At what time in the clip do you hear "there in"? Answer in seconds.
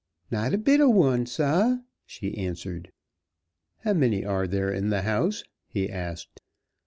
4.47-4.89